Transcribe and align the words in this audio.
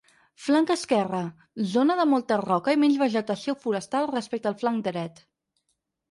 Flanc 0.43 0.69
esquerre, 0.75 1.17
zona 1.73 1.97
de 1.99 2.05
molta 2.13 2.37
roca 2.41 2.73
i 2.75 2.79
menys 2.83 2.97
vegetació 3.01 3.55
forestal 3.65 4.09
respecte 4.13 4.51
el 4.53 4.57
flanc 4.63 4.89
dret. 4.89 5.21